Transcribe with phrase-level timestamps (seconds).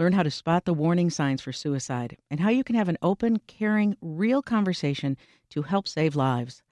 [0.00, 2.96] Learn how to spot the warning signs for suicide and how you can have an
[3.02, 5.18] open, caring, real conversation
[5.50, 6.62] to help save lives.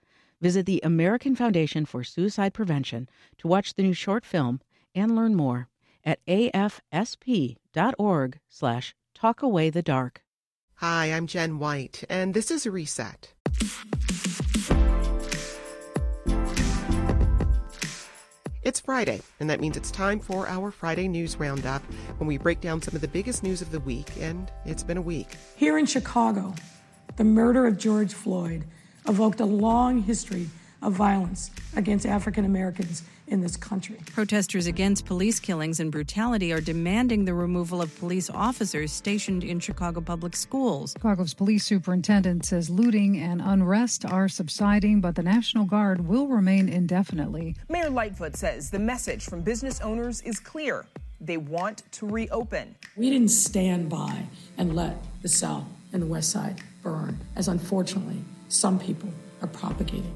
[0.41, 4.63] Visit the American Foundation for Suicide Prevention to watch the new short film
[4.95, 5.69] and learn more
[6.07, 7.59] at afsp.org
[8.49, 10.17] slash talkawaythedark.
[10.77, 13.35] Hi, I'm Jen White, and this is reset.
[18.69, 21.83] It's Friday, and that means it's time for our Friday News Roundup
[22.19, 24.99] when we break down some of the biggest news of the week, and it's been
[24.99, 25.37] a week.
[25.57, 26.55] Here in Chicago,
[27.17, 28.67] the murder of George Floyd
[29.09, 30.51] evoked a long history
[30.83, 33.99] of violence against African Americans in this country.
[34.15, 39.61] Protesters against police killings and brutality are demanding the removal of police officers stationed in
[39.61, 40.95] Chicago public schools.
[40.97, 46.69] Chicago's police superintendent says looting and unrest are subsiding, but the National Guard will remain
[46.69, 47.55] indefinitely.
[47.69, 50.87] Mayor Lightfoot says the message from business owners is clear.
[51.21, 52.77] They want to reopen.
[52.97, 54.27] We didn't stand by
[54.57, 59.11] and let the South and the West Side burn, as unfortunately some people
[59.43, 60.15] are propagating.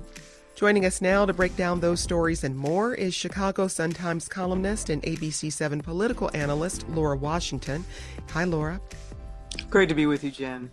[0.55, 5.03] Joining us now to break down those stories and more is Chicago Sun-Times columnist and
[5.03, 7.84] ABC7 political analyst Laura Washington.
[8.31, 8.81] Hi, Laura.
[9.70, 10.70] Great to be with you, Jen.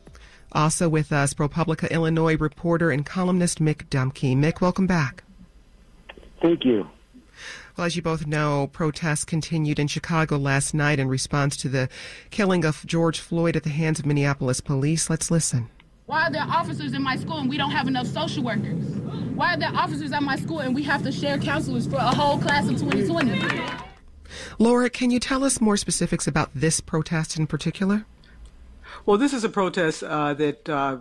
[0.51, 4.35] Also with us, ProPublica Illinois reporter and columnist Mick Dumke.
[4.35, 5.23] Mick, welcome back.
[6.41, 6.87] Thank you.
[7.77, 11.87] Well, as you both know, protests continued in Chicago last night in response to the
[12.31, 15.09] killing of George Floyd at the hands of Minneapolis police.
[15.09, 15.69] Let's listen.
[16.05, 18.98] Why are there officers in my school and we don't have enough social workers?
[19.39, 22.13] Why are there officers at my school and we have to share counselors for a
[22.13, 23.41] whole class of 2020?
[24.57, 28.05] Laura, can you tell us more specifics about this protest in particular?
[29.05, 30.97] Well, this is a protest uh, that uh,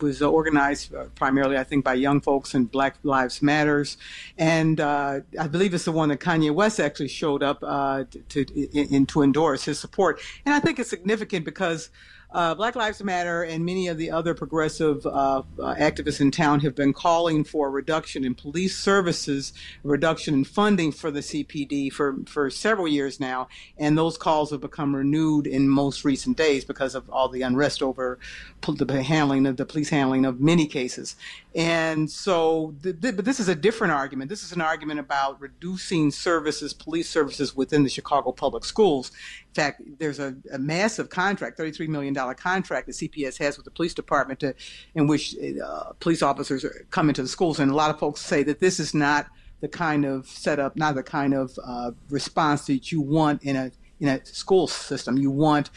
[0.00, 3.96] was organized uh, primarily, I think, by young folks and Black Lives Matters,
[4.38, 8.44] and uh, I believe it's the one that Kanye West actually showed up uh, to,
[8.44, 10.20] to in, to endorse his support.
[10.46, 11.90] And I think it's significant because
[12.32, 16.60] uh, Black Lives Matter and many of the other progressive uh, uh, activists in town
[16.60, 19.52] have been calling for a reduction in police services,
[19.84, 23.48] a reduction in funding for the CPD for, for several years now.
[23.78, 27.82] And those calls have become renewed in most recent days because of all the unrest
[27.82, 28.18] over
[28.66, 31.16] the handling of the police handling of many cases.
[31.54, 34.28] And so, th- th- but this is a different argument.
[34.28, 39.10] This is an argument about reducing services, police services within the Chicago public schools.
[39.50, 43.70] In fact, there's a, a massive contract, $33 million contract that CPS has with the
[43.72, 44.54] police department to,
[44.94, 45.34] in which
[45.64, 47.58] uh, police officers come into the schools.
[47.58, 49.26] And a lot of folks say that this is not
[49.60, 53.72] the kind of setup, not the kind of uh, response that you want in a
[53.98, 55.18] in a school system.
[55.18, 55.70] You want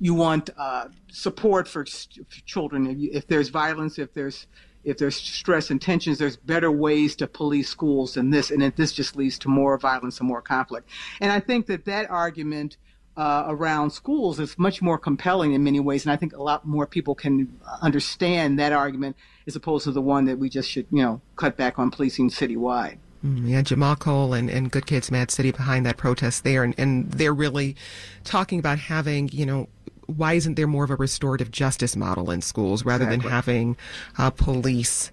[0.00, 2.86] you want uh, support for, for children.
[2.86, 4.46] If, you, if, there's violence, if there's
[4.84, 8.92] if there's stress and tensions, there's better ways to police schools than this, and this
[8.92, 10.88] just leads to more violence and more conflict.
[11.20, 12.78] And I think that that argument
[13.16, 16.66] uh, around schools is much more compelling in many ways, and I think a lot
[16.66, 20.86] more people can understand that argument as opposed to the one that we just should,
[20.90, 22.98] you know, cut back on policing citywide.
[23.24, 26.74] Mm, yeah, Jamal Cole and, and Good Kids Mad City behind that protest there, and,
[26.78, 27.76] and they're really
[28.24, 29.68] talking about having, you know,
[30.06, 33.22] why isn't there more of a restorative justice model in schools rather exactly.
[33.22, 33.76] than having
[34.18, 35.10] uh, police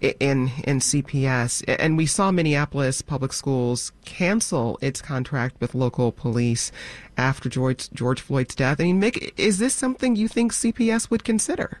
[0.00, 1.64] in in CPS?
[1.78, 6.72] And we saw Minneapolis Public Schools cancel its contract with local police
[7.16, 8.80] after George George Floyd's death.
[8.80, 11.80] I mean, Mick, is this something you think CPS would consider?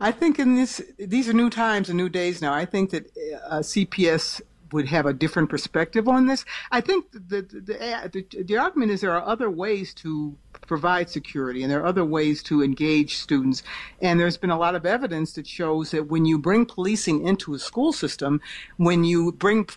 [0.00, 2.54] I think in this, these are new times and new days now.
[2.54, 3.06] I think that
[3.48, 4.40] uh, CPS
[4.72, 6.44] would have a different perspective on this.
[6.70, 10.36] I think the the, the, the argument is there are other ways to
[10.66, 13.62] provide security and there are other ways to engage students.
[14.00, 17.54] And there's been a lot of evidence that shows that when you bring policing into
[17.54, 18.40] a school system,
[18.76, 19.68] when you bring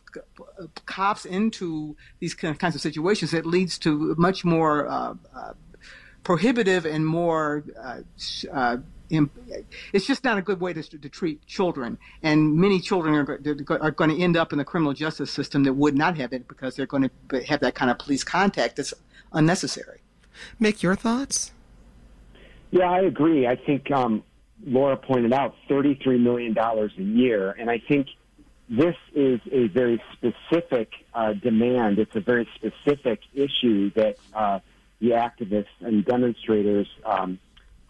[0.85, 5.53] cops into these kinds of situations, it leads to much more uh, uh,
[6.23, 8.01] prohibitive and more uh,
[8.51, 8.77] uh
[9.93, 11.97] it's just not a good way to, to treat children.
[12.23, 15.73] And many children are, are going to end up in the criminal justice system that
[15.73, 18.93] would not have it because they're going to have that kind of police contact that's
[19.33, 19.99] unnecessary.
[20.59, 21.51] Mick your thoughts?
[22.71, 23.47] Yeah, I agree.
[23.47, 24.23] I think um,
[24.65, 28.07] Laura pointed out $33 million a year, and I think
[28.69, 31.99] this is a very specific uh, demand.
[31.99, 34.59] It's a very specific issue that uh,
[35.01, 37.39] the activists and demonstrators um,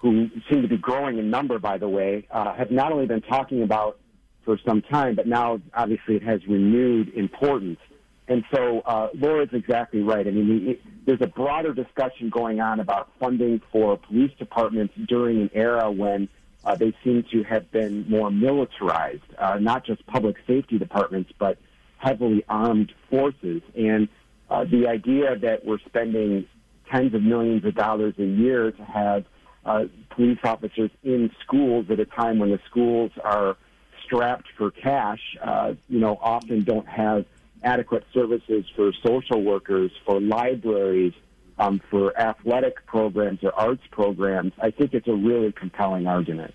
[0.02, 3.22] who seem to be growing in number, by the way, uh, have not only been
[3.22, 4.00] talking about
[4.44, 7.80] for some time, but now obviously it has renewed importance.
[8.28, 10.26] And so uh, Laura's exactly right.
[10.28, 15.42] I mean, it, there's a broader discussion going on about funding for police departments during
[15.42, 16.28] an era when
[16.64, 21.60] uh, they seem to have been more militarized, uh, not just public safety departments, but
[21.98, 23.62] heavily armed forces.
[23.76, 24.08] And
[24.50, 26.48] uh, the idea that we're spending
[26.92, 29.26] tens of millions of dollars a year to have
[29.66, 33.58] uh, police officers in schools at a time when the schools are
[34.04, 37.26] strapped for cash, uh, you know, often don't have
[37.64, 41.14] adequate services for social workers, for libraries,
[41.60, 44.52] um, for athletic programs or arts programs.
[44.60, 46.54] I think it's a really compelling argument.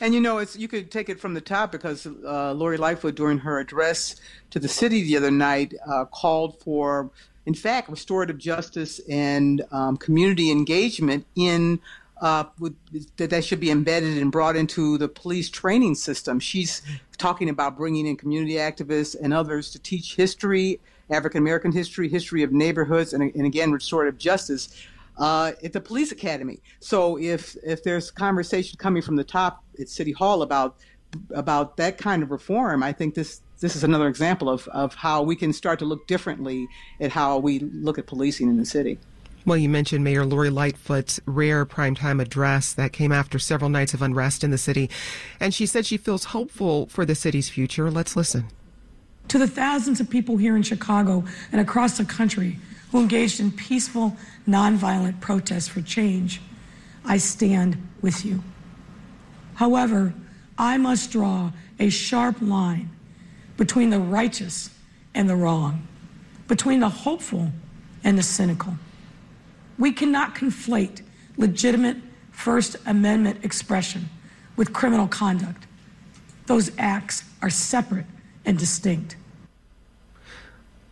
[0.00, 3.14] And you know, it's you could take it from the top because uh, Lori Lightfoot,
[3.14, 4.16] during her address
[4.50, 7.10] to the city the other night, uh, called for,
[7.46, 11.80] in fact, restorative justice and um, community engagement in
[12.22, 12.74] uh, with,
[13.16, 16.38] that that should be embedded and brought into the police training system.
[16.38, 16.80] She's
[17.18, 20.80] talking about bringing in community activists and others to teach history,
[21.10, 24.86] African American history, history of neighborhoods, and, and again, restorative justice
[25.18, 26.60] uh, at the police academy.
[26.78, 30.76] So if if there's conversation coming from the top at City Hall about
[31.34, 35.22] about that kind of reform, I think this this is another example of, of how
[35.22, 36.68] we can start to look differently
[37.00, 38.98] at how we look at policing in the city.
[39.44, 44.00] Well, you mentioned Mayor Lori Lightfoot's rare primetime address that came after several nights of
[44.00, 44.88] unrest in the city.
[45.40, 47.90] And she said she feels hopeful for the city's future.
[47.90, 48.46] Let's listen.
[49.28, 52.58] To the thousands of people here in Chicago and across the country
[52.92, 54.16] who engaged in peaceful,
[54.46, 56.40] nonviolent protests for change,
[57.04, 58.44] I stand with you.
[59.54, 60.14] However,
[60.56, 61.50] I must draw
[61.80, 62.90] a sharp line
[63.56, 64.70] between the righteous
[65.14, 65.86] and the wrong,
[66.46, 67.50] between the hopeful
[68.04, 68.76] and the cynical.
[69.82, 71.02] We cannot conflate
[71.36, 71.96] legitimate
[72.30, 74.10] First Amendment expression
[74.54, 75.66] with criminal conduct.
[76.46, 78.06] Those acts are separate
[78.44, 79.16] and distinct.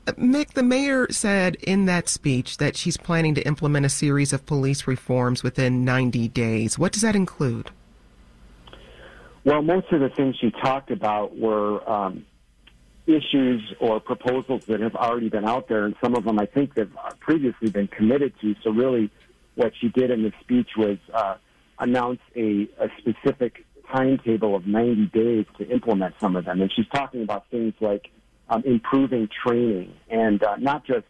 [0.07, 4.45] Mick, the mayor said in that speech that she's planning to implement a series of
[4.45, 6.77] police reforms within 90 days.
[6.77, 7.71] What does that include?
[9.45, 12.27] Well, most of the things she talked about were um,
[13.17, 16.77] issues or proposals that have already been out there, and some of them I think
[16.77, 16.91] have
[17.21, 18.55] previously been committed to.
[18.63, 19.11] So really,
[19.55, 21.37] what she did in the speech was uh,
[21.79, 26.61] announce a, a specific timetable of 90 days to implement some of them.
[26.61, 28.11] And she's talking about things like
[28.49, 31.07] um, improving training and uh, not just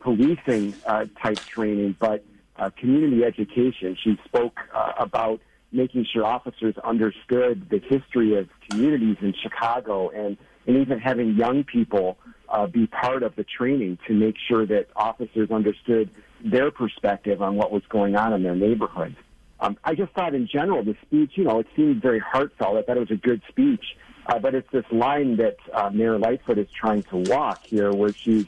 [0.00, 2.24] policing uh, type training, but
[2.56, 3.96] uh, community education.
[4.02, 5.40] She spoke uh, about
[5.72, 11.64] making sure officers understood the history of communities in Chicago and and even having young
[11.64, 12.18] people
[12.48, 16.10] uh, be part of the training to make sure that officers understood
[16.44, 19.16] their perspective on what was going on in their neighborhoods.
[19.58, 22.76] Um, I just thought in general the speech, you know, it seemed very heartfelt.
[22.76, 23.84] I thought it was a good speech,
[24.26, 28.12] uh, but it's this line that uh, Mayor Lightfoot is trying to walk here, where
[28.12, 28.46] she's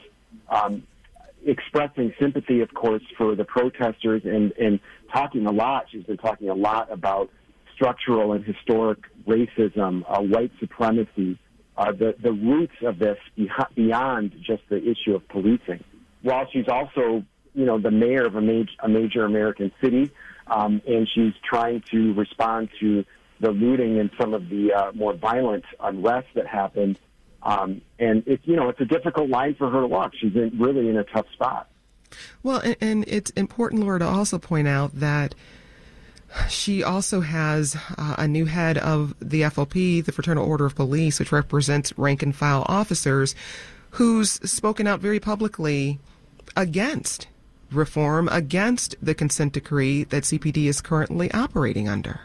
[0.49, 0.83] um,
[1.45, 4.79] expressing sympathy, of course, for the protesters and, and
[5.11, 5.85] talking a lot.
[5.91, 7.31] She's been talking a lot about
[7.73, 11.39] structural and historic racism, uh, white supremacy,
[11.79, 13.17] uh, the, the roots of this
[13.73, 15.81] beyond just the issue of policing.
[16.23, 17.23] While she's also,
[17.53, 20.11] you know, the mayor of a major, a major American city,
[20.47, 23.05] um, and she's trying to respond to
[23.39, 26.99] the looting and some of the uh, more violent unrest that happened.
[27.43, 30.11] Um, and it's, you know, it's a difficult line for her to walk.
[30.19, 31.69] She's in, really in a tough spot.
[32.43, 35.33] Well, and, and it's important, Laura, to also point out that
[36.47, 41.19] she also has uh, a new head of the FOP, the Fraternal Order of Police,
[41.19, 43.35] which represents rank and file officers,
[43.91, 45.99] who's spoken out very publicly
[46.55, 47.27] against
[47.71, 52.21] reform, against the consent decree that CPD is currently operating under.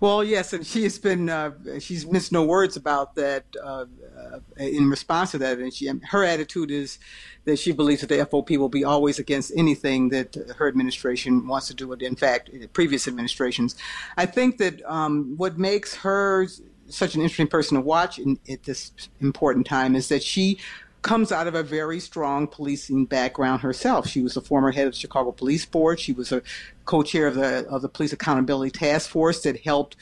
[0.00, 3.86] Well, yes, and she has been uh, she's missed no words about that uh,
[4.32, 6.98] uh, in response to that, and she her attitude is
[7.44, 11.68] that she believes that the FOP will be always against anything that her administration wants
[11.68, 11.92] to do.
[11.92, 13.74] In fact, previous administrations,
[14.16, 16.46] I think that um, what makes her
[16.88, 20.58] such an interesting person to watch in, at this important time is that she
[21.02, 24.06] comes out of a very strong policing background herself.
[24.06, 25.98] She was a former head of the Chicago Police Board.
[26.00, 26.42] She was a
[26.84, 29.96] co-chair of the of the Police Accountability Task Force that helped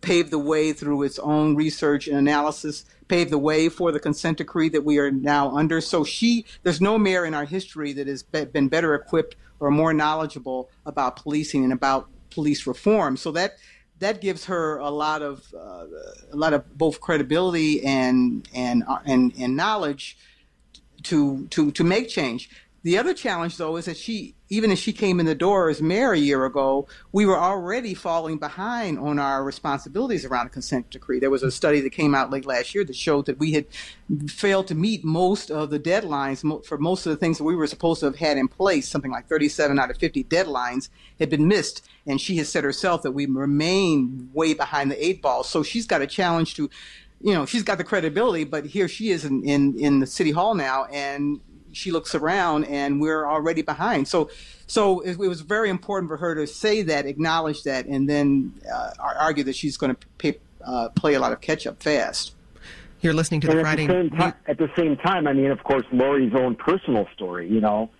[0.00, 4.38] pave the way through its own research and analysis, pave the way for the consent
[4.38, 5.80] decree that we are now under.
[5.80, 9.92] So she, there's no mayor in our history that has been better equipped or more
[9.92, 13.16] knowledgeable about policing and about police reform.
[13.16, 13.56] So that
[14.00, 15.86] that gives her a lot of uh,
[16.32, 20.16] a lot of both credibility and and and, and knowledge
[21.04, 22.48] to to to make change.
[22.84, 25.80] The other challenge, though, is that she, even as she came in the door as
[25.80, 30.90] mayor a year ago, we were already falling behind on our responsibilities around the consent
[30.90, 31.18] decree.
[31.18, 33.64] There was a study that came out late last year that showed that we had
[34.28, 37.66] failed to meet most of the deadlines for most of the things that we were
[37.66, 38.86] supposed to have had in place.
[38.86, 43.00] Something like 37 out of 50 deadlines had been missed, and she has said herself
[43.00, 45.42] that we remain way behind the eight ball.
[45.42, 46.68] So she's got a challenge to
[47.24, 50.30] you know, she's got the credibility, but here she is in, in, in the city
[50.30, 51.40] hall now, and
[51.72, 54.06] she looks around and we're already behind.
[54.06, 54.28] So,
[54.66, 58.52] so it, it was very important for her to say that, acknowledge that, and then
[58.70, 60.34] uh, argue that she's going to
[60.66, 62.34] uh, play a lot of catch up fast.
[63.00, 63.84] You're listening to the and Friday.
[63.84, 67.08] At the, same time, at the same time, I mean, of course, Lori's own personal
[67.14, 67.48] story.
[67.48, 67.90] You know,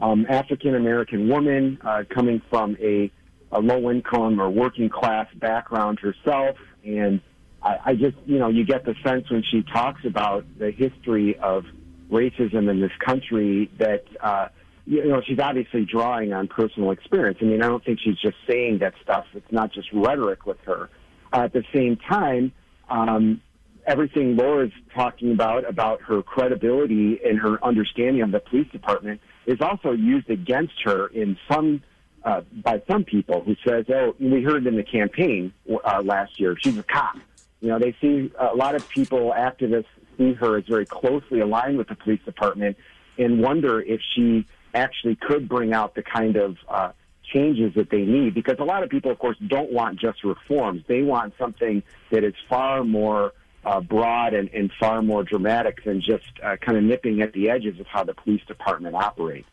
[0.00, 3.10] um, African American woman uh, coming from a,
[3.50, 7.22] a low income or working class background herself, and
[7.64, 11.36] I, I just, you know, you get the sense when she talks about the history
[11.38, 11.64] of
[12.10, 14.48] racism in this country that uh,
[14.86, 17.38] you know she's obviously drawing on personal experience.
[17.40, 19.24] I mean, I don't think she's just saying that stuff.
[19.34, 20.90] It's not just rhetoric with her.
[21.32, 22.52] Uh, at the same time,
[22.88, 23.40] um,
[23.86, 29.60] everything Laura's talking about about her credibility and her understanding of the police department is
[29.60, 31.82] also used against her in some.
[32.22, 35.52] Uh, by some people who says, "Oh, we heard in the campaign
[35.84, 37.16] uh, last year, she's a cop."
[37.64, 39.86] You know, they see a lot of people, activists,
[40.18, 42.76] see her as very closely aligned with the police department
[43.16, 46.92] and wonder if she actually could bring out the kind of uh,
[47.32, 48.34] changes that they need.
[48.34, 50.82] Because a lot of people, of course, don't want just reforms.
[50.86, 53.32] They want something that is far more
[53.64, 57.48] uh, broad and, and far more dramatic than just uh, kind of nipping at the
[57.48, 59.48] edges of how the police department operates.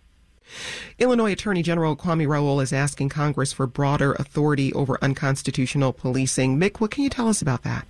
[0.99, 6.59] Illinois Attorney General Kwame Raoul is asking Congress for broader authority over unconstitutional policing.
[6.59, 7.87] Mick, what can you tell us about that?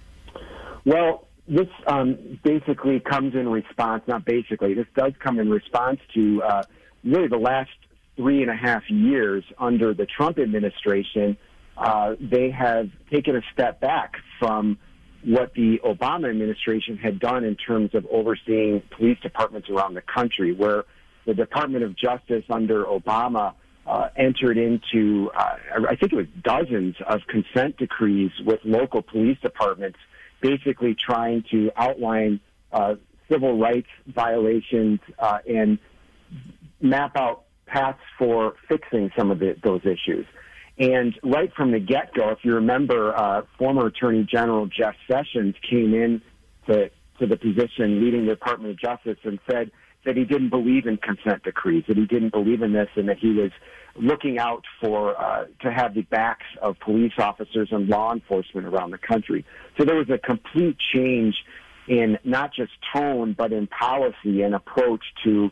[0.85, 6.41] Well, this um, basically comes in response, not basically, this does come in response to
[6.43, 6.63] uh,
[7.03, 7.71] really the last
[8.15, 11.37] three and a half years under the Trump administration.
[11.77, 14.77] Uh, they have taken a step back from
[15.23, 20.53] what the Obama administration had done in terms of overseeing police departments around the country,
[20.53, 20.85] where
[21.25, 23.53] the Department of Justice under Obama
[23.85, 25.55] uh, entered into, uh,
[25.89, 29.97] I think it was dozens of consent decrees with local police departments
[30.41, 32.39] basically trying to outline
[32.71, 32.95] uh,
[33.31, 35.79] civil rights violations uh, and
[36.81, 40.25] map out paths for fixing some of the, those issues.
[40.77, 45.55] And right from the get go, if you remember, uh, former Attorney General Jeff Sessions
[45.69, 46.21] came in
[46.67, 49.71] to, to the position leading the Department of Justice and said
[50.05, 53.17] that he didn't believe in consent decrees, that he didn't believe in this, and that
[53.19, 53.51] he was
[53.95, 58.91] looking out for uh, to have the backs of police officers and law enforcement around
[58.91, 59.45] the country.
[59.77, 61.35] So there was a complete change
[61.87, 65.51] in not just tone, but in policy and approach to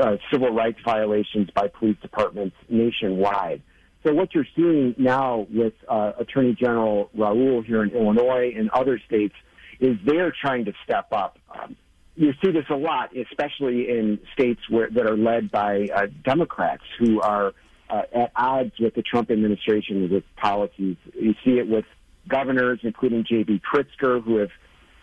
[0.00, 3.62] uh, civil rights violations by police departments nationwide.
[4.06, 9.00] So what you're seeing now with uh, Attorney General Raoul here in Illinois and other
[9.06, 9.34] states
[9.78, 11.38] is they're trying to step up.
[11.50, 11.76] Um,
[12.20, 16.82] you see this a lot, especially in states where, that are led by uh, Democrats
[16.98, 17.54] who are
[17.88, 20.96] uh, at odds with the Trump administration with its policies.
[21.14, 21.86] You see it with
[22.28, 23.62] governors, including J.B.
[23.72, 24.50] Pritzker, who have,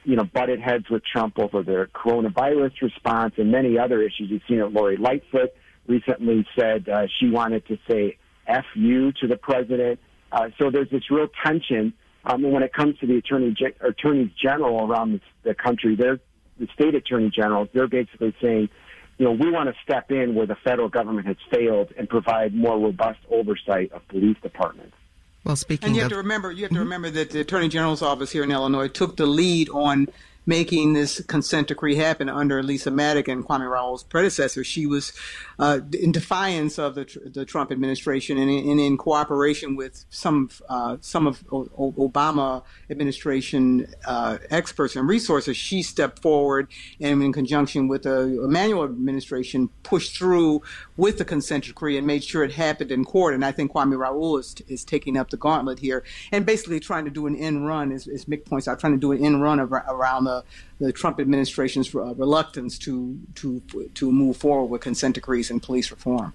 [0.04, 4.30] you know, butted heads with Trump over their coronavirus response and many other issues.
[4.30, 4.72] You've seen it.
[4.72, 5.56] Lori Lightfoot
[5.88, 10.00] recently said uh, she wanted to say "f you" to the president.
[10.32, 11.94] Uh, so there's this real tension.
[12.26, 16.20] Um, when it comes to the attorney attorneys general around the, the country, they're
[16.60, 17.70] the state attorney generals.
[17.74, 18.70] They're basically saying
[19.18, 22.54] you know, we want to step in where the federal government has failed and provide
[22.54, 24.96] more robust oversight of police departments.
[25.44, 27.70] Well, speaking and you have of, to remember, you have to remember that the Attorney
[27.70, 30.08] General's office here in Illinois took the lead on
[30.48, 34.64] making this consent decree happen under Lisa Madigan, Kwame Raoul's predecessor.
[34.64, 35.12] She was
[35.60, 40.50] uh, in defiance of the, the Trump administration and in, and in cooperation with some
[40.70, 45.58] uh, some of o- Obama administration uh, experts and resources.
[45.58, 46.70] She stepped forward
[47.02, 50.62] and, in conjunction with the Emanuel administration, pushed through
[50.96, 53.34] with the consent decree and made sure it happened in court.
[53.34, 57.04] And I think Kwame Raoul is, is taking up the gauntlet here and basically trying
[57.04, 59.42] to do an end run, as, as Mick points out, trying to do an end
[59.42, 60.37] run around the
[60.80, 63.62] the Trump administration's uh, reluctance to to
[63.94, 66.34] to move forward with consent decrees and police reform.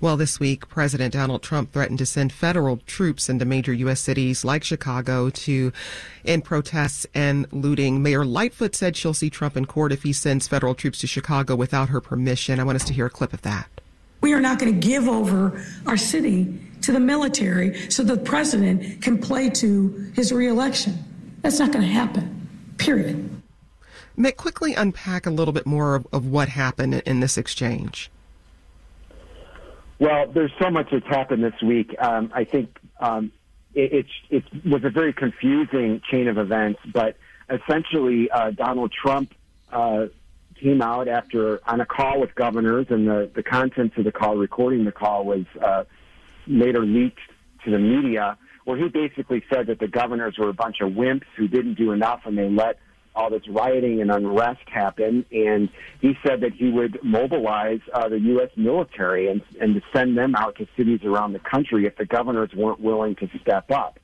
[0.00, 4.00] Well, this week, President Donald Trump threatened to send federal troops into major U.S.
[4.00, 5.72] cities like Chicago to
[6.24, 8.02] end protests and looting.
[8.02, 11.56] Mayor Lightfoot said she'll see Trump in court if he sends federal troops to Chicago
[11.56, 12.60] without her permission.
[12.60, 13.68] I want us to hear a clip of that.
[14.20, 19.02] We are not going to give over our city to the military so the president
[19.02, 20.98] can play to his reelection.
[21.42, 22.39] That's not going to happen,
[22.80, 23.42] period.
[24.18, 28.10] Mick, quickly unpack a little bit more of, of what happened in this exchange.
[29.98, 31.94] Well, there's so much that's happened this week.
[31.98, 33.32] Um, I think um,
[33.74, 37.16] it, it, it, was a very confusing chain of events, but
[37.50, 39.34] essentially, uh, Donald Trump
[39.70, 40.06] uh,
[40.60, 44.36] came out after on a call with governors, and the, the contents of the call,
[44.36, 45.84] recording the call, was uh,
[46.46, 47.20] later leaked
[47.64, 51.24] to the media, where he basically said that the governors were a bunch of wimps
[51.36, 52.78] who didn't do enough, and they let
[53.14, 55.24] all this rioting and unrest happen.
[55.32, 55.68] And
[56.00, 58.50] he said that he would mobilize uh, the U.S.
[58.56, 62.50] military and, and to send them out to cities around the country if the governors
[62.54, 63.98] weren't willing to step up.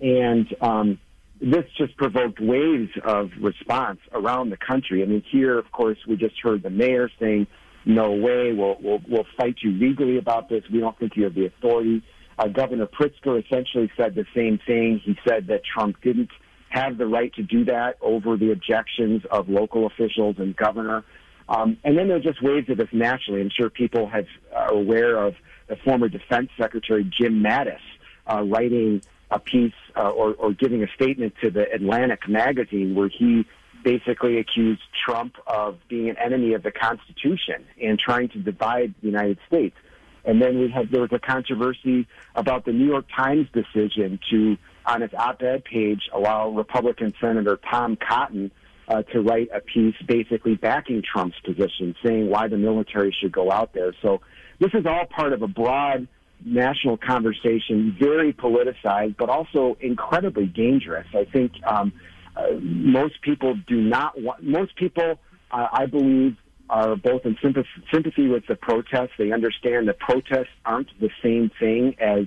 [0.00, 0.98] And um,
[1.40, 5.02] this just provoked waves of response around the country.
[5.02, 7.46] I mean, here, of course, we just heard the mayor saying,
[7.84, 10.64] "No way, we'll we'll, we'll fight you legally about this.
[10.70, 12.02] We don't think you have the authority."
[12.38, 15.00] Uh, Governor Pritzker essentially said the same thing.
[15.04, 16.30] He said that Trump didn't
[16.68, 21.04] have the right to do that over the objections of local officials and governor.
[21.48, 23.40] Um, and then there are just waves of this nationally.
[23.40, 25.34] I'm sure people have, are aware of
[25.68, 27.78] the former Defense Secretary Jim Mattis
[28.26, 33.08] uh, writing a piece uh, or, or giving a statement to the Atlantic magazine where
[33.08, 33.46] he
[33.84, 39.06] basically accused Trump of being an enemy of the Constitution and trying to divide the
[39.06, 39.76] United States.
[40.24, 44.56] And then we had there was a controversy about the New York Times decision to,
[44.86, 48.50] on its op-ed page, allow Republican Senator Tom Cotton
[48.88, 53.50] uh, to write a piece basically backing Trump's position, saying why the military should go
[53.50, 53.94] out there.
[54.02, 54.20] So
[54.58, 56.08] this is all part of a broad
[56.44, 61.06] national conversation, very politicized, but also incredibly dangerous.
[61.14, 61.92] I think um,
[62.36, 64.42] uh, most people do not want.
[64.42, 65.18] Most people,
[65.50, 66.36] uh, I believe,
[66.70, 69.12] are both in sympathy, with the protests.
[69.18, 72.26] They understand that protests aren't the same thing as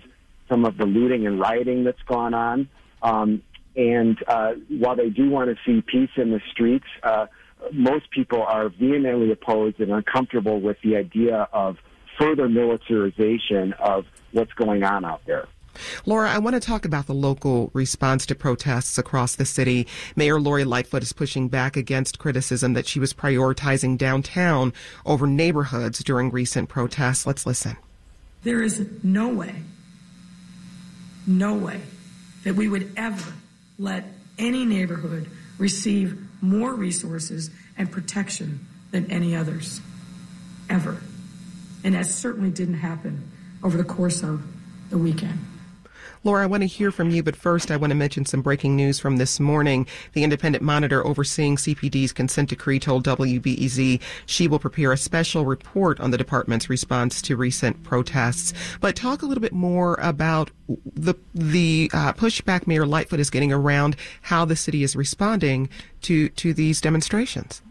[0.49, 2.69] some of the looting and rioting that's gone on.
[3.01, 3.41] Um,
[3.75, 7.27] and uh, while they do want to see peace in the streets, uh,
[7.71, 11.77] most people are vehemently opposed and uncomfortable with the idea of
[12.19, 15.47] further militarization of what's going on out there.
[16.05, 19.87] Laura, I want to talk about the local response to protests across the city.
[20.15, 24.73] Mayor Lori Lightfoot is pushing back against criticism that she was prioritizing downtown
[25.05, 27.25] over neighborhoods during recent protests.
[27.25, 27.77] Let's listen.
[28.43, 29.55] There is no way,
[31.25, 31.81] no way
[32.43, 33.33] that we would ever
[33.77, 34.05] let
[34.37, 39.81] any neighborhood receive more resources and protection than any others.
[40.69, 41.01] Ever.
[41.83, 43.31] And that certainly didn't happen
[43.63, 44.43] over the course of
[44.89, 45.39] the weekend.
[46.23, 48.75] Laura, I want to hear from you, but first I want to mention some breaking
[48.75, 49.87] news from this morning.
[50.13, 55.99] The independent monitor overseeing CPD's consent decree told WBEZ she will prepare a special report
[55.99, 58.53] on the department's response to recent protests.
[58.81, 60.51] But talk a little bit more about
[60.95, 65.69] the the uh, pushback Mayor Lightfoot is getting around how the city is responding
[66.01, 67.61] to to these demonstrations.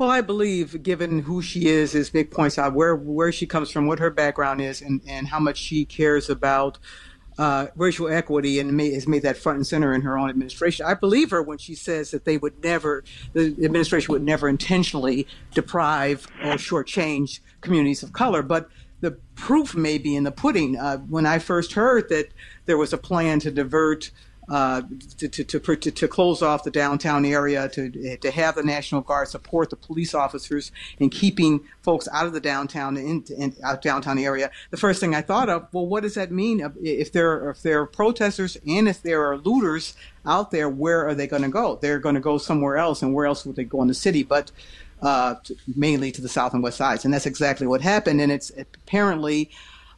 [0.00, 3.70] Well, I believe, given who she is, as Mick points out, where where she comes
[3.70, 6.78] from, what her background is, and, and how much she cares about
[7.40, 10.84] uh, racial equity and may, has made that front and center in her own administration.
[10.84, 15.26] I believe her when she says that they would never, the administration would never intentionally
[15.54, 18.42] deprive or shortchange communities of color.
[18.42, 18.68] But
[19.00, 20.76] the proof may be in the pudding.
[20.76, 22.28] Uh, when I first heard that
[22.66, 24.10] there was a plan to divert
[24.50, 24.82] uh,
[25.16, 29.28] to, to, to, to, close off the downtown area, to, to have the National Guard
[29.28, 34.18] support the police officers in keeping folks out of the downtown in, in out downtown
[34.18, 34.50] area.
[34.70, 37.80] The first thing I thought of, well, what does that mean if there if there
[37.80, 39.94] are protesters and if there are looters
[40.26, 40.68] out there?
[40.68, 41.78] Where are they going to go?
[41.80, 44.24] They're going to go somewhere else, and where else would they go in the city?
[44.24, 44.50] But
[45.00, 45.36] uh,
[45.76, 48.20] mainly to the south and west sides, and that's exactly what happened.
[48.20, 49.50] And it's apparently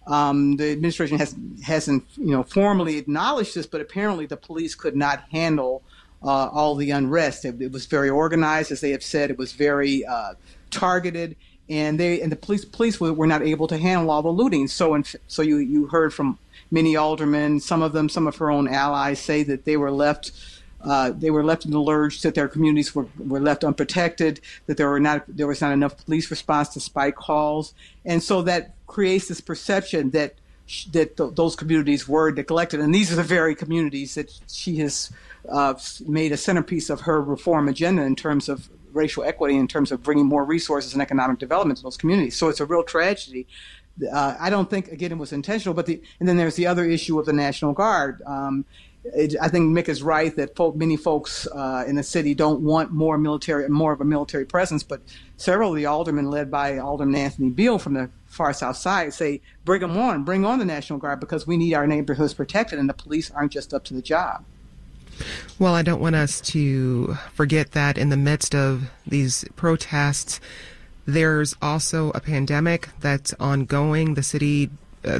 [0.06, 4.96] um, the administration has hasn't you know formally acknowledged this, but apparently the police could
[4.96, 5.82] not handle
[6.22, 7.44] uh, all the unrest.
[7.44, 9.30] It, it, was very organized, as they have said.
[9.30, 10.34] It was very uh,
[10.70, 11.36] targeted,
[11.68, 14.68] and they and the police police were, not able to handle all the looting.
[14.68, 16.38] So in, so you you heard from
[16.70, 20.32] many aldermen, some of them, some of her own allies, say that they were left.
[20.84, 24.76] Uh, they were left in the lurch, that their communities were, were left unprotected, that
[24.76, 27.72] there were not there was not enough police response to spike calls,
[28.04, 30.34] and so that creates this perception that
[30.92, 35.10] that th- those communities were neglected, and these are the very communities that she has
[35.48, 35.74] uh,
[36.06, 40.02] made a centerpiece of her reform agenda in terms of racial equity, in terms of
[40.02, 42.36] bringing more resources and economic development to those communities.
[42.36, 43.46] So it's a real tragedy.
[44.18, 46.84] Uh, I don't think again it was intentional, but the and then there's the other
[46.84, 48.22] issue of the National Guard.
[48.26, 48.64] Um,
[49.04, 52.60] it, I think Mick is right that folk, many folks uh, in the city don't
[52.60, 54.82] want more military, more of a military presence.
[54.82, 55.02] But
[55.36, 59.40] several of the aldermen, led by Alderman Anthony Beale from the far south side, say,
[59.64, 62.88] "Bring them on, bring on the National Guard because we need our neighborhoods protected, and
[62.88, 64.44] the police aren't just up to the job."
[65.58, 70.40] Well, I don't want us to forget that in the midst of these protests,
[71.04, 74.14] There's also a pandemic that's ongoing.
[74.14, 74.70] The city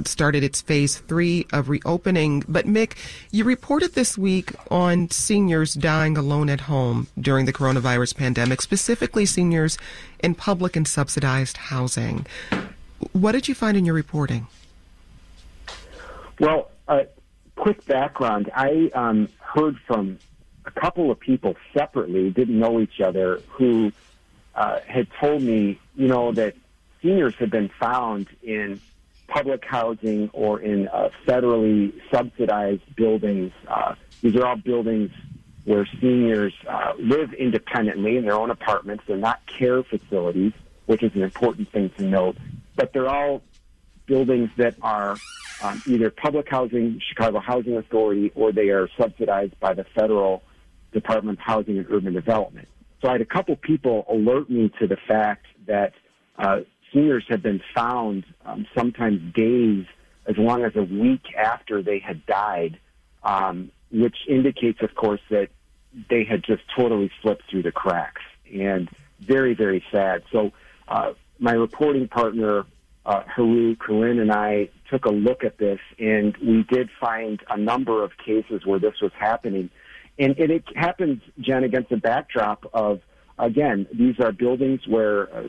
[0.05, 2.45] started its phase three of reopening.
[2.49, 2.93] But Mick,
[3.31, 9.27] you reported this week on seniors dying alone at home during the coronavirus pandemic, specifically
[9.27, 9.79] seniors
[10.21, 12.27] in public and subsidized housing.
[13.13, 14.47] What did you find in your reporting?
[16.39, 17.05] Well, uh,
[17.57, 18.51] quick background.
[18.55, 20.19] I um, heard from
[20.65, 23.93] a couple of people separately, didn't know each other, who
[24.55, 26.55] uh, had told me, you know, that
[27.01, 28.81] seniors had been found in
[29.29, 33.53] public housing or in uh, federally subsidized buildings.
[33.67, 35.11] Uh, these are all buildings
[35.65, 39.05] where seniors uh, live independently in their own apartments.
[39.07, 40.53] They're not care facilities,
[40.87, 42.37] which is an important thing to note,
[42.77, 43.43] but they're all
[44.07, 45.17] buildings that are
[45.63, 50.43] um, either public housing, Chicago Housing Authority, or they are subsidized by the federal
[50.93, 52.69] Department of Housing and Urban Development.
[53.01, 55.93] So I had a couple people alert me to the fact that
[56.39, 56.61] uh,
[56.93, 59.87] seniors have been found um, sometimes days,
[60.27, 62.79] as long as a week after they had died,
[63.25, 65.49] um, which indicates, of course, that
[66.09, 68.23] they had just totally slipped through the cracks.
[68.53, 68.89] And
[69.21, 70.23] very, very sad.
[70.33, 70.53] So
[70.89, 72.67] uh, my reporting partner,
[73.07, 77.57] uh, Haru Coryne, and I took a look at this, and we did find a
[77.57, 79.71] number of cases where this was happening.
[80.19, 83.01] And, and it happens, Jen, against the backdrop of,
[83.39, 85.49] again, these are buildings where uh,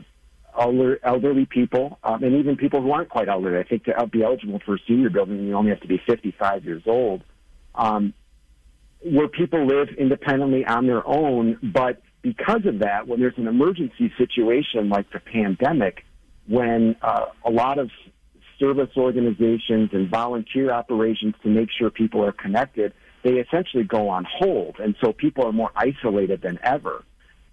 [0.58, 3.58] elder, elderly people, um, and even people who aren't quite elderly.
[3.58, 6.64] I think to be eligible for a senior building, you only have to be 55
[6.64, 7.22] years old.
[7.74, 8.14] Um,
[9.04, 14.10] where people live independently on their own, but because of that, when there's an emergency
[14.16, 16.04] situation like the pandemic,
[16.48, 17.90] when uh, a lot of
[18.58, 24.26] service organizations and volunteer operations to make sure people are connected, they essentially go on
[24.28, 24.76] hold.
[24.78, 27.04] And so people are more isolated than ever.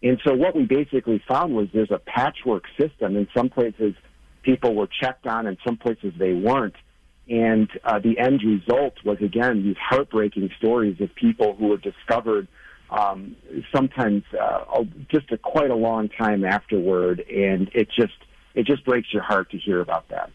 [0.04, 3.16] And so what we basically found was there's a patchwork system.
[3.16, 3.94] In some places,
[4.42, 6.76] people were checked on, in some places they weren't.
[7.30, 12.48] And uh, the end result was again these heartbreaking stories of people who were discovered
[12.90, 13.38] um,
[13.74, 18.14] sometimes uh, just a, quite a long time afterward, and it just
[18.54, 20.30] it just breaks your heart to hear about that.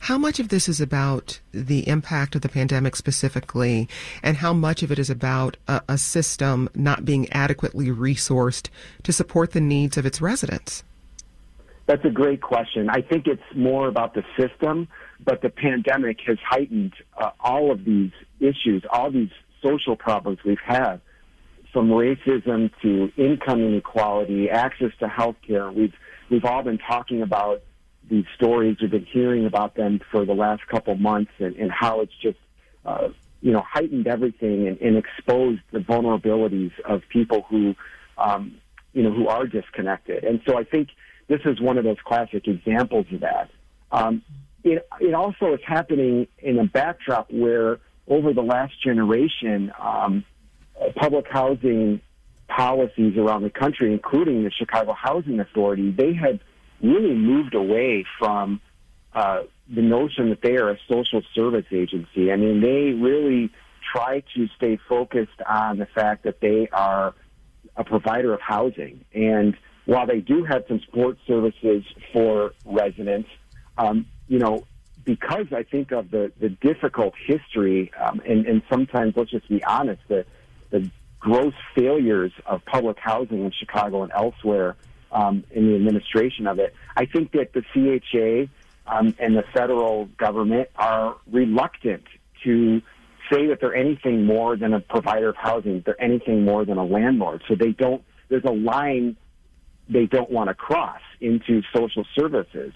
[0.00, 3.88] How much of this is about the impact of the pandemic specifically,
[4.22, 8.68] and how much of it is about a, a, system not being adequately resourced
[9.02, 10.84] to support the needs of its residents?
[11.86, 12.90] That's a great question.
[12.90, 14.88] I think it's more about the system,
[15.24, 19.30] but the pandemic has heightened uh, all of these issues, all these
[19.64, 21.00] social problems we've had,
[21.72, 25.70] from racism to income inequality, access to health care.
[25.70, 25.94] We've
[26.30, 27.62] we've all been talking about
[28.08, 28.76] these stories.
[28.80, 32.38] We've been hearing about them for the last couple months and, and how it's just,
[32.84, 33.08] uh,
[33.40, 37.74] you know, heightened everything and, and exposed the vulnerabilities of people who,
[38.18, 38.56] um,
[38.92, 40.24] you know, who are disconnected.
[40.24, 40.88] And so I think
[41.28, 43.50] this is one of those classic examples of that.
[43.90, 44.22] Um,
[44.64, 50.24] it, it also is happening in a backdrop where over the last generation, um,
[50.94, 52.00] public housing
[52.48, 56.40] policies around the country, including the Chicago Housing Authority, they had
[56.82, 58.60] really moved away from
[59.14, 59.42] uh,
[59.74, 62.30] the notion that they are a social service agency.
[62.30, 63.50] I mean, they really
[63.92, 67.14] try to stay focused on the fact that they are
[67.76, 69.04] a provider of housing.
[69.14, 73.28] And while they do have some support services for residents,
[73.78, 74.64] um, you know,
[75.04, 79.62] because I think of the, the difficult history, um, and, and sometimes, let's just be
[79.62, 80.26] honest, the,
[80.70, 84.76] the gross failures of public housing in Chicago and elsewhere,
[85.16, 86.74] um, in the administration of it.
[86.94, 88.52] I think that the CHA
[88.86, 92.04] um, and the federal government are reluctant
[92.44, 92.82] to
[93.32, 95.82] say that they're anything more than a provider of housing.
[95.84, 97.42] They're anything more than a landlord.
[97.48, 98.04] So they don't.
[98.28, 99.16] There's a line
[99.88, 102.72] they don't want to cross into social services.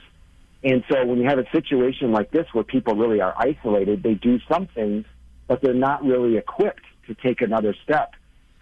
[0.64, 4.14] And so when you have a situation like this where people really are isolated, they
[4.14, 5.04] do some things,
[5.46, 8.14] but they're not really equipped to take another step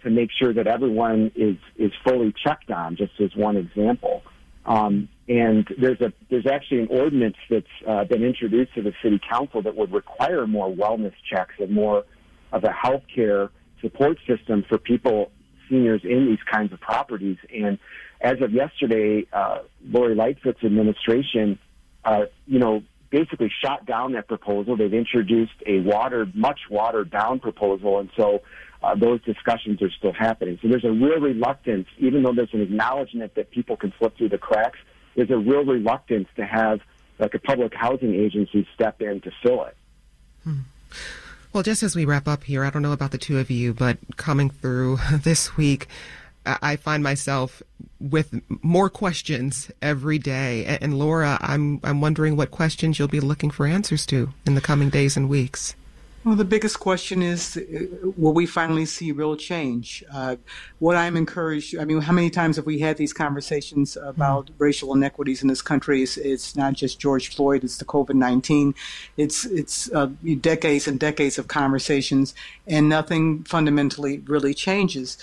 [0.03, 2.95] to make sure that everyone is is fully checked on.
[2.95, 4.23] Just as one example.
[4.65, 9.19] Um, and there's a there's actually an ordinance that's uh, been introduced to the city
[9.29, 12.03] council that would require more wellness checks and more
[12.51, 13.49] of a health care
[13.81, 15.31] support system for people
[15.69, 17.37] seniors in these kinds of properties.
[17.53, 17.77] And
[18.21, 21.59] as of yesterday, uh, Lori Lightfoot's administration,
[22.03, 24.77] uh, you know, basically shot down that proposal.
[24.77, 28.41] They've introduced a watered, much watered down proposal, and so
[28.83, 30.59] uh, those discussions are still happening.
[30.61, 34.29] So there's a real reluctance, even though there's an acknowledgement that people can slip through
[34.29, 34.79] the cracks,
[35.15, 36.79] there's a real reluctance to have
[37.17, 39.75] like a public housing agency step in to fill it.
[40.43, 40.59] Hmm.
[41.51, 43.73] Well, just as we wrap up here, I don't know about the two of you,
[43.73, 45.87] but coming through this week,
[46.61, 47.61] I find myself
[47.99, 50.77] with more questions every day.
[50.81, 54.61] And Laura, I'm I'm wondering what questions you'll be looking for answers to in the
[54.61, 55.75] coming days and weeks.
[56.25, 60.03] Well, the biggest question is uh, will we finally see real change?
[60.13, 60.35] Uh,
[60.79, 64.63] what I'm encouraged, I mean, how many times have we had these conversations about mm-hmm.
[64.63, 66.03] racial inequities in this country?
[66.03, 68.75] It's, it's, not just George Floyd, it's the COVID 19.
[69.15, 70.07] It's, it's uh,
[70.41, 72.35] decades and decades of conversations,
[72.67, 75.17] and nothing fundamentally really changes.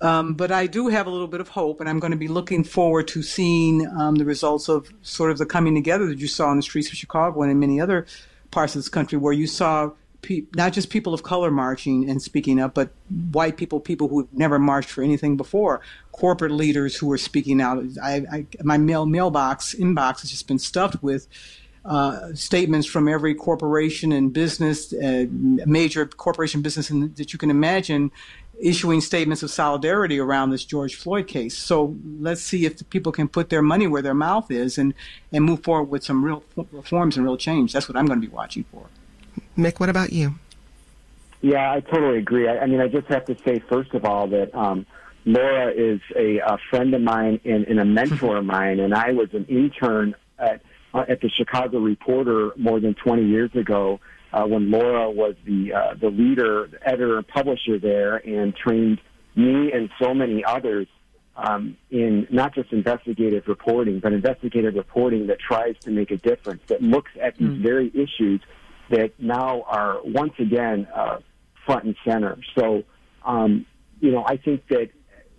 [0.00, 2.28] Um, but I do have a little bit of hope, and I'm going to be
[2.28, 6.28] looking forward to seeing um, the results of sort of the coming together that you
[6.28, 8.06] saw in the streets of Chicago and in many other
[8.50, 9.90] parts of this country where you saw
[10.22, 12.90] pe- not just people of color marching and speaking up, but
[13.32, 15.80] white people, people who have never marched for anything before,
[16.12, 17.82] corporate leaders who are speaking out.
[18.02, 21.26] I, I, my mail mailbox inbox has just been stuffed with
[21.84, 27.48] uh, statements from every corporation and business, uh, major corporation business in, that you can
[27.48, 28.10] imagine,
[28.60, 31.56] issuing statements of solidarity around this George Floyd case.
[31.56, 34.94] So let's see if the people can put their money where their mouth is and,
[35.32, 36.42] and move forward with some real
[36.72, 37.72] reforms and real change.
[37.72, 38.86] That's what I'm going to be watching for.
[39.58, 40.34] Mick, what about you?
[41.42, 42.48] Yeah, I totally agree.
[42.48, 44.86] I, I mean, I just have to say, first of all, that um,
[45.26, 49.12] Laura is a, a friend of mine and, and a mentor of mine, and I
[49.12, 50.62] was an intern at
[50.94, 54.00] uh, at the Chicago Reporter more than 20 years ago
[54.32, 59.00] uh, when Laura was the uh, the leader, the editor, and publisher there, and trained
[59.34, 60.86] me and so many others
[61.36, 66.62] um, in not just investigative reporting, but investigative reporting that tries to make a difference,
[66.68, 67.62] that looks at these mm.
[67.62, 68.40] very issues
[68.90, 71.18] that now are once again uh,
[71.66, 72.38] front and center.
[72.58, 72.84] So,
[73.24, 73.66] um,
[74.00, 74.90] you know, I think that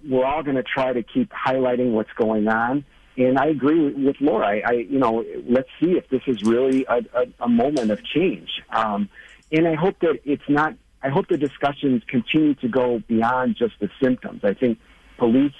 [0.07, 2.85] we're all going to try to keep highlighting what's going on.
[3.17, 4.47] And I agree with Laura.
[4.47, 8.03] I, I you know, let's see if this is really a, a, a moment of
[8.03, 8.49] change.
[8.69, 9.09] Um,
[9.51, 10.75] and I hope that it's not.
[11.01, 14.41] I hope the discussions continue to go beyond just the symptoms.
[14.43, 14.79] I think
[15.17, 15.53] police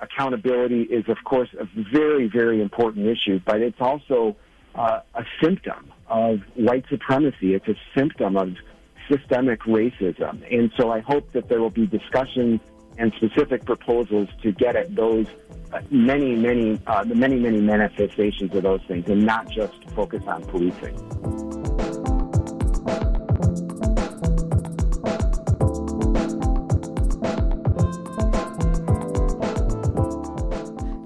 [0.00, 4.36] accountability is, of course, a very, very important issue, but it's also
[4.74, 7.54] uh, a symptom of white supremacy.
[7.54, 8.54] It's a symptom of
[9.10, 10.42] systemic racism.
[10.50, 12.60] And so I hope that there will be discussions
[12.98, 15.26] and specific proposals to get at those
[15.72, 20.22] uh, many, many, uh, the many, many manifestations of those things and not just focus
[20.26, 21.53] on policing.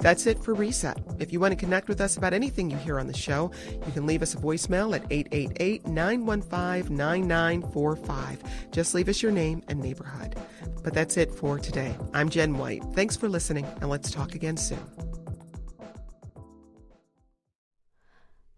[0.08, 0.96] That's it for Reset.
[1.18, 3.50] If you want to connect with us about anything you hear on the show,
[3.84, 8.42] you can leave us a voicemail at 888 915 9945.
[8.70, 10.34] Just leave us your name and neighborhood.
[10.82, 11.94] But that's it for today.
[12.14, 12.84] I'm Jen White.
[12.94, 14.80] Thanks for listening, and let's talk again soon.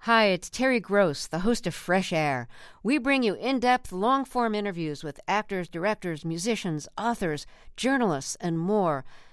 [0.04, 2.46] Hi, it's Terry Gross, the host of Fresh Air.
[2.84, 7.44] We bring you in depth, long form interviews with actors, directors, musicians, authors,
[7.76, 9.04] journalists, and more.